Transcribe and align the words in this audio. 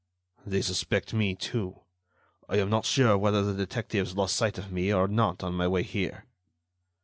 "They 0.47 0.63
suspect 0.63 1.13
me, 1.13 1.35
too. 1.35 1.81
I 2.49 2.57
am 2.57 2.71
not 2.71 2.87
sure 2.87 3.15
whether 3.19 3.43
the 3.43 3.53
detectives 3.53 4.15
lost 4.15 4.35
sight 4.35 4.57
of 4.57 4.71
me 4.71 4.91
or 4.91 5.07
not 5.07 5.43
on 5.43 5.53
my 5.53 5.67
way 5.67 5.83
here." 5.83 6.25